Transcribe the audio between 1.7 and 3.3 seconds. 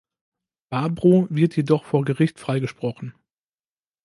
vor Gericht freigesprochen.